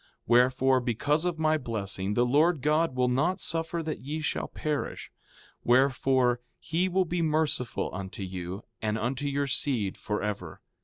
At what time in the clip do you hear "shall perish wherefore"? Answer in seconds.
4.19-6.39